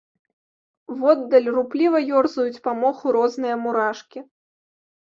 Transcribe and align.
Воддаль 1.01 1.51
рупліва 1.59 2.03
ёрзаюць 2.21 2.63
па 2.67 2.77
моху 2.83 3.17
розныя 3.21 3.55
мурашкі. 3.63 4.19